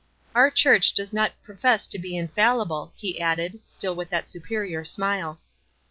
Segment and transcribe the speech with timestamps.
[0.33, 4.83] "Our church does not pro fess to be infallible," he added, still with that superior
[4.83, 5.39] smile.